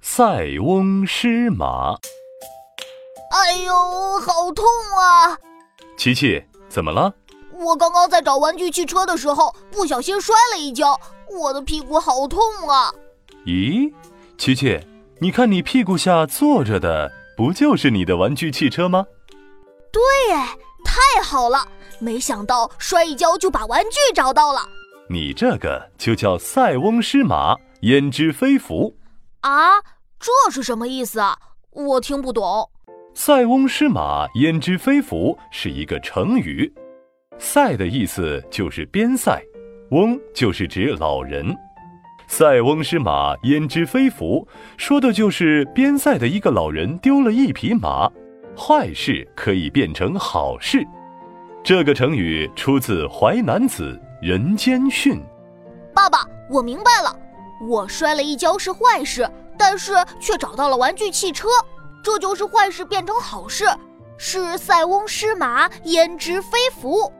[0.00, 1.94] 塞翁失马。
[3.30, 3.72] 哎呦，
[4.20, 4.64] 好痛
[4.98, 5.38] 啊！
[5.96, 7.14] 琪琪，怎么了？
[7.52, 10.98] 我刚刚在找玩具汽车的时候，不小心摔了一跤，
[11.30, 12.92] 我的屁股好痛啊！
[13.46, 13.92] 咦，
[14.36, 14.80] 琪琪，
[15.20, 19.06] 你看你屁股下坐着的，不就是你的玩具汽车吗？
[19.92, 20.02] 对，
[20.34, 21.66] 哎，太好了！
[21.98, 24.60] 没想到摔一跤就把玩具找到了。
[25.08, 28.96] 你这个就叫塞翁失马，焉知非福
[29.42, 29.78] 啊？
[30.18, 31.38] 这是什么意思啊？
[31.70, 32.68] 我听不懂。
[33.14, 36.72] 塞翁失马，焉知非福是一个成语。
[37.38, 39.40] 塞的意思就是边塞，
[39.90, 41.56] 翁就是指老人。
[42.26, 48.10] 塞翁失马，焉知非福，说的就是边塞的一个老人丢了一匹马，
[48.56, 50.84] 坏事可以变成好事。
[51.62, 55.14] 这个成语出自《淮南子·人间训》。
[55.94, 57.17] 爸爸，我明白了，
[57.60, 61.48] 我摔了一跤是坏事，但是却找到了玩具汽车，
[62.02, 63.66] 这就是坏事变成好事，
[64.16, 67.12] 是塞翁失马，焉知非福。